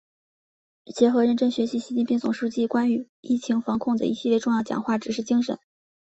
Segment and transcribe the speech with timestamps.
[0.95, 5.59] 结合认真学习习近平总书记关于疫情防控的一系列重要讲话、指示精神